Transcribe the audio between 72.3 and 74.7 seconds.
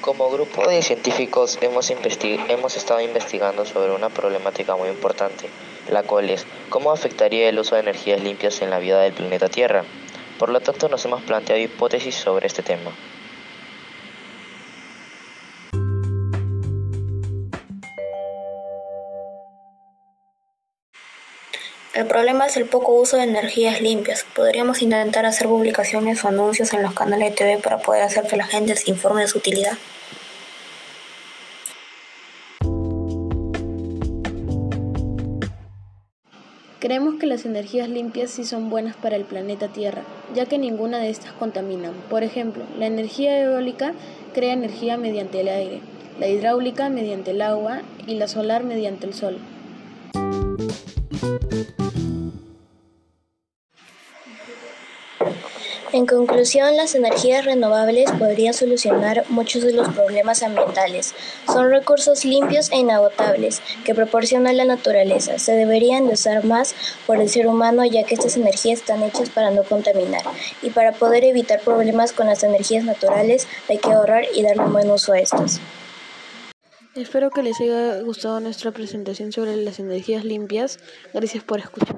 energías naturales hay que ahorrar y darle